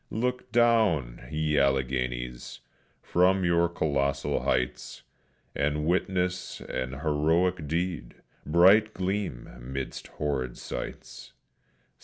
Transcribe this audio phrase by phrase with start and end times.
[0.09, 2.61] Look down, ye Alleghenies,
[3.03, 5.03] from your colossal heights,
[5.53, 11.33] And witness an heroic deed, bright gleam 'midst horrid sights.